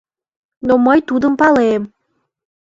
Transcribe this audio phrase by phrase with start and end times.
[0.67, 1.83] Но мый тудым палем!